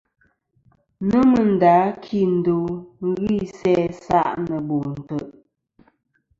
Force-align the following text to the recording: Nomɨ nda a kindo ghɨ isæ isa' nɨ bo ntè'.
Nomɨ 1.09 1.39
nda 1.51 1.71
a 1.85 1.89
kindo 2.03 2.57
ghɨ 3.13 3.27
isæ 3.43 3.73
isa' 3.89 4.35
nɨ 4.47 4.55
bo 4.67 4.77
ntè'. 4.99 5.25